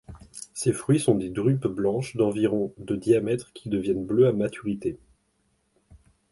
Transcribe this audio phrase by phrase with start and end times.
[0.55, 4.97] Ses fruits sont des drupes blanches d'environ de diamètre qui deviennent bleues à maturité.